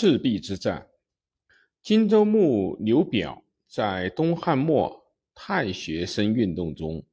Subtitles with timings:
[0.00, 0.88] 赤壁之战。
[1.82, 5.04] 荆州牧刘表在东汉末
[5.34, 7.04] 太学生运动中，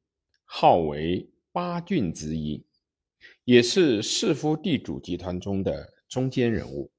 [0.46, 2.66] 号为八郡之一，
[3.44, 6.90] 也是士夫地主集团中的中坚人物。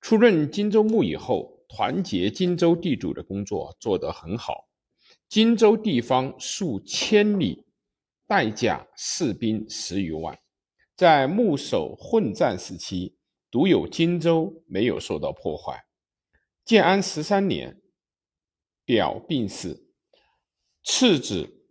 [0.00, 4.66] 出任荆州牧以后，团结荆州地主的工作做得很好。
[5.28, 7.66] 荆州地方数千里，
[8.26, 10.38] 带甲士兵十余万，
[10.96, 13.17] 在牧守混战时期，
[13.50, 15.84] 独有荆州没有受到破坏。
[16.64, 17.80] 建安十三年，
[18.84, 19.86] 表病逝，
[20.84, 21.64] 次子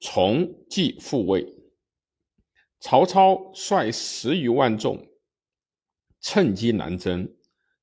[0.00, 1.54] 从继复位。
[2.80, 5.08] 曹操率十余万众
[6.20, 7.34] 趁机南征，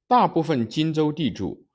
[0.07, 1.67] 大部分荆州地主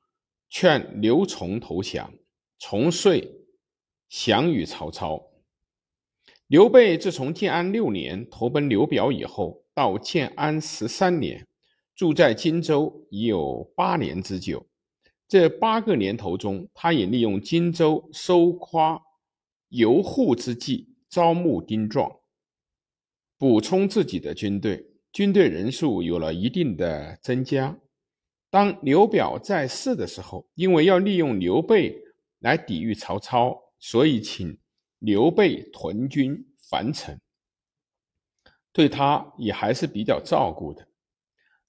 [0.49, 2.15] 劝刘崇投降，
[2.59, 3.45] 崇遂
[4.09, 5.31] 降与曹操。
[6.47, 11.47] 刘备自从建安六年投奔刘表以后，到建安十三年。
[11.97, 14.67] 住在荆州已有八年之久，
[15.29, 19.03] 这八个年头中，他也利用荆州收夸
[19.69, 22.11] 游户之际，招募丁壮，
[23.37, 24.87] 补充自己的军队。
[25.13, 27.79] 军队人数有了一定的增加。
[28.49, 32.03] 当刘表在世的时候，因为要利用刘备
[32.39, 34.59] 来抵御曹操，所以请
[35.01, 37.21] 刘备屯军樊城，
[38.73, 40.87] 对他也还是比较照顾的。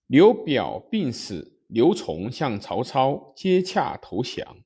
[0.08, 4.58] 刘表病死，刘琮向曹操接洽投降。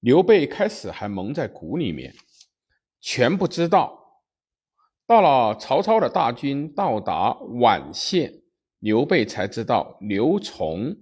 [0.00, 2.12] 刘备开始还蒙在鼓里面，
[3.00, 4.20] 全不知道。
[5.06, 8.42] 到了曹操的大军到达宛县，
[8.80, 10.96] 刘备才知道刘琮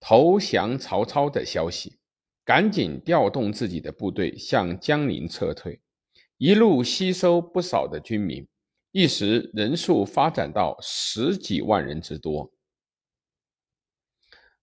[0.00, 1.98] 投降曹操的消息，
[2.44, 5.80] 赶紧调动自己的部队向江陵撤退，
[6.38, 8.46] 一路吸收不少的军民，
[8.94, 12.52] 一时人数发展到十几万人之多。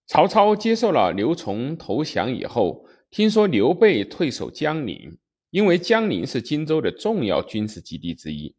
[0.08, 5.18] 曹操接受了刘琮投降以后，听说刘备退守江陵，
[5.50, 8.56] 因为江陵是荆州的重要军事基地之一，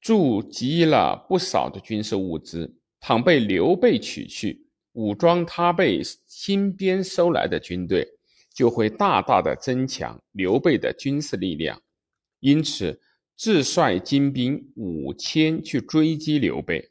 [0.00, 2.76] 驻集了不少的军事物资。
[2.98, 8.04] 倘被刘备取去，武装他被新编收来的军队，
[8.52, 11.80] 就会大大的增强刘备的军事力量。
[12.40, 13.00] 因此，
[13.38, 16.90] 自率精兵五千去追击刘备，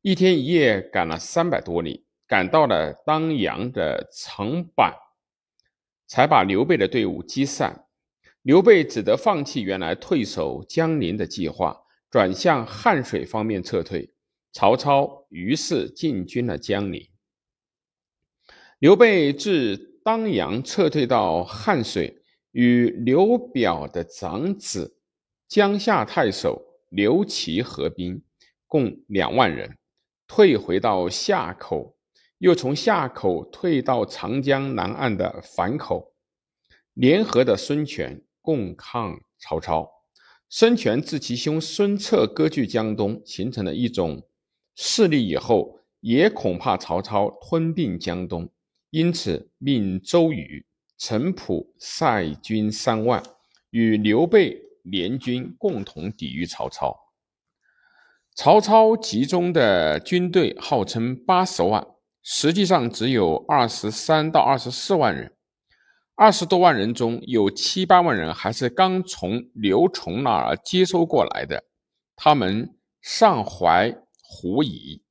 [0.00, 2.06] 一天一夜赶了三百多里。
[2.28, 4.94] 赶到了当阳的城板，
[6.06, 7.86] 才把刘备的队伍击散。
[8.42, 11.74] 刘备只得放弃原来退守江陵的计划，
[12.10, 14.12] 转向汉水方面撤退。
[14.52, 17.08] 曹操于是进军了江陵。
[18.78, 22.22] 刘备自当阳撤退到汉水，
[22.52, 24.97] 与刘表的长子
[25.48, 28.22] 江夏太守刘琦合兵，
[28.66, 29.78] 共两万人，
[30.26, 31.96] 退回到夏口。
[32.36, 36.12] 又从夏口退到长江南岸的樊口，
[36.92, 39.90] 联合的孙权共抗曹操。
[40.50, 44.22] 孙权自其兄孙策割据江东，形成了一种
[44.76, 48.48] 势力以后，也恐怕曹操吞并江东，
[48.90, 50.66] 因此命周瑜、
[50.98, 53.22] 陈普率军三万，
[53.70, 56.96] 与刘备联军共同抵御曹操。
[58.34, 61.86] 曹操集中的军队号称八十万。
[62.30, 65.34] 实际上只有二十三到二十四万人，
[66.14, 71.64] 二十多万人中有七八万人还是刚从刘琮那儿接收过来的，
[72.16, 75.02] 他们尚怀狐疑。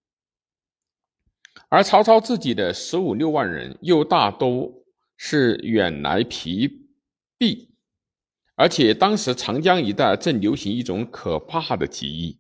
[1.70, 4.86] 而曹操自己的十五六万人又大都
[5.16, 6.88] 是远来疲
[7.36, 7.67] 弊，
[8.58, 12.40] 而且当时长江一带正流行一种可怕的疾疫，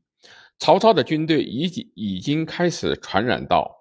[0.57, 3.72] 曹操的军队已已经开始传染到。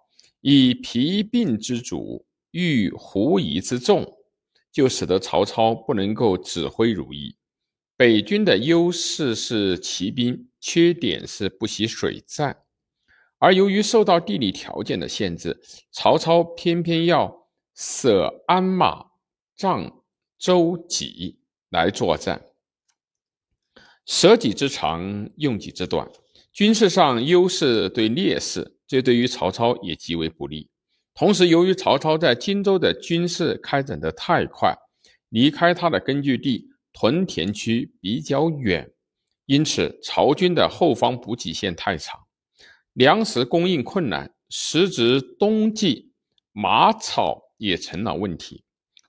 [0.43, 4.19] 以疲病之主，遇狐疑之众，
[4.71, 7.37] 就使得曹操不能够指挥如意。
[7.97, 12.59] 北军的优势是骑兵，缺点是不习水战，
[13.39, 15.59] 而由于受到地理条件的限制，
[15.91, 19.07] 曹操偏偏要舍鞍马、
[19.57, 20.05] 仗
[20.39, 21.37] 舟楫
[21.77, 22.43] 来作战。
[24.07, 26.09] 舍己之长，用己之短，
[26.51, 28.79] 军事上优势对劣势。
[28.87, 30.71] 这对于曹操也极为不利。
[31.13, 34.75] 同时，由于曹操在荆州的军事开展的太快，
[35.29, 38.91] 离开他的根据地屯田区比较远，
[39.45, 42.19] 因此曹军的后方补给线太长，
[42.95, 46.13] 粮食供应困难，时值冬季，
[46.53, 48.63] 马草也成了问题。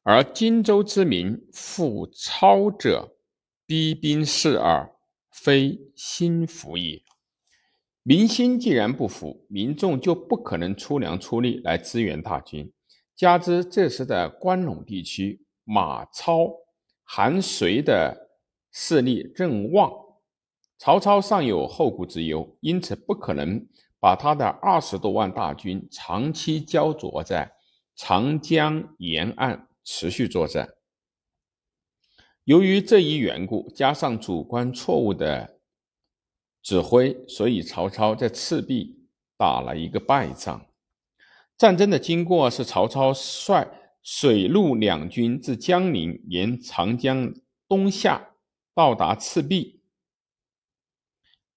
[0.09, 3.18] 而荆州之民复操者，
[3.65, 4.89] 逼兵视耳，
[5.30, 7.04] 非心服也。
[8.04, 12.71] 民心既然不服，民众就不可能出粮出力来支援大军。
[13.18, 16.54] 加之这时的关陇地区马超、
[17.04, 18.30] 韩遂的
[18.71, 19.92] 势力正旺，
[20.77, 23.68] 曹操尚有后顾之忧，因此不可能
[24.00, 27.51] 把他的二十多万大军长期焦灼在
[27.94, 30.74] 长江沿岸持续作战。
[32.44, 35.62] 由于这一缘故，加上主观错误的
[36.62, 39.07] 指挥，所以曹操在赤壁
[39.38, 40.68] 打了一个败仗。
[41.57, 43.66] 战争的经过是曹操率
[44.04, 47.33] 水陆两军自江陵沿长江
[47.69, 48.36] 东下，
[48.75, 49.81] 到达赤壁，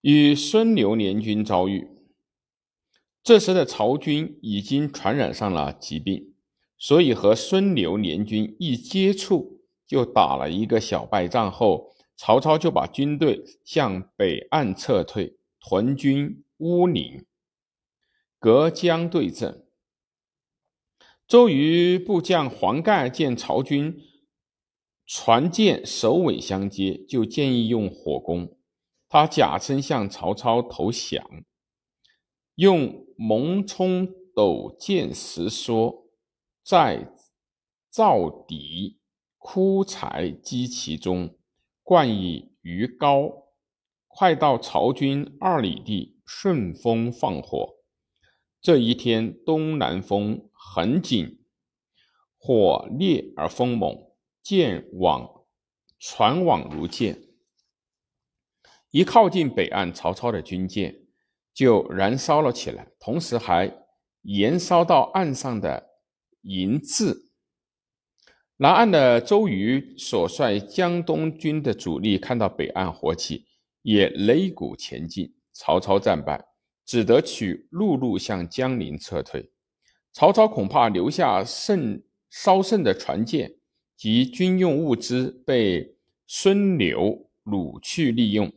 [0.02, 1.88] 与孙刘联军遭遇。
[3.24, 6.29] 这时的曹军已经传染上了疾病，
[6.80, 9.60] 所以和孙刘联军一接触。
[9.86, 17.26] 就打了一个小败仗后，曹操就把军队向北岸撤退，屯军乌岭，
[18.38, 19.66] 隔江对阵。
[21.26, 24.00] 周瑜部将黄盖见曹军
[25.04, 28.56] 船舰首尾相接，就建议用火攻。
[29.08, 31.28] 他假称向曹操投降，
[32.54, 34.06] 用蒙冲
[34.36, 36.06] 斗箭时说，
[36.62, 37.12] 在
[37.90, 38.98] 造底。
[39.42, 41.34] 枯柴积其中，
[41.82, 43.48] 灌以鱼膏。
[44.06, 47.76] 快到曹军二里地，顺风放火。
[48.60, 51.42] 这一天，东南风很紧，
[52.36, 54.12] 火烈而风猛，
[54.42, 55.46] 箭网
[55.98, 57.22] 船网如箭。
[58.90, 61.06] 一靠近北岸，曹操的军舰
[61.54, 63.74] 就燃烧了起来，同时还
[64.20, 65.89] 延烧到岸上的
[66.42, 67.26] 银质。
[68.56, 73.46] 南岸的周瑜所率江东军的主力看到北岸火起，
[73.82, 75.34] 也擂鼓前进。
[75.52, 76.42] 曹操战败，
[76.86, 79.50] 只得取陆路向江陵撤退。
[80.12, 83.56] 曹操恐怕留下剩稍剩的船舰
[83.96, 85.96] 及军用物资被
[86.26, 88.52] 孙刘掳去利用，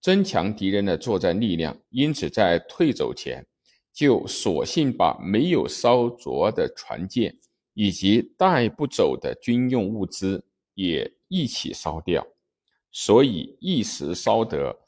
[0.00, 3.46] 增强敌人的作战力量，因此在退走前
[3.94, 7.34] 就索性把没有烧着的船舰。
[7.76, 10.44] 以及带不走的军用物资
[10.74, 12.24] 也一起烧掉，
[12.92, 14.78] 所以一时烧得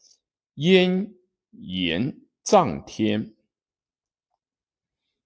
[0.54, 1.12] 烟
[1.50, 3.34] 炎瘴天。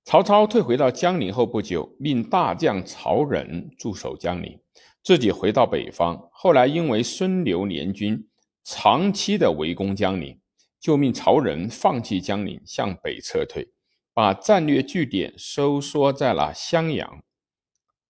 [0.07, 4.59] 曹操退回到江陵后不久，命大将曹仁驻守江陵，
[5.05, 6.31] 自己回到北方。
[6.33, 8.27] 后来因为孙刘联军
[8.65, 10.40] 长期的围攻江陵，
[10.81, 13.69] 就命曹仁放弃江陵，向北撤退，
[14.15, 17.23] 把战略据点收缩在了襄阳。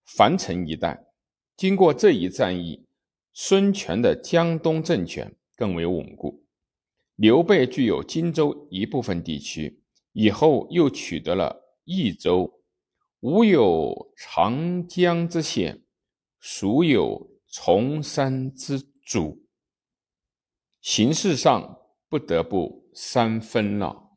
[0.05, 1.07] 樊城一带，
[1.57, 2.87] 经过这一战役，
[3.33, 6.45] 孙权的江东政权更为稳固。
[7.17, 9.83] 刘备具有荆州一部分地区，
[10.13, 12.61] 以后又取得了益州，
[13.21, 15.83] 吴有长江之险，
[16.39, 19.45] 蜀有崇山之主，
[20.81, 21.80] 形势上
[22.11, 24.10] 不得不三分了。